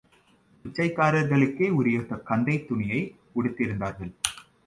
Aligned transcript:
பிச்சைக்காரர்களுக்கே 0.65 1.69
உரிய 1.69 1.99
கந்தைத் 1.99 2.65
துணிகளை 2.67 3.03
உடுத்தியிருந்தார்கள். 3.35 4.11